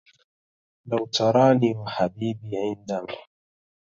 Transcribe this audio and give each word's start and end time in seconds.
لو 0.85 1.05
تراني 1.05 1.71
وحبيبي 1.77 2.51
عندما 2.57 3.17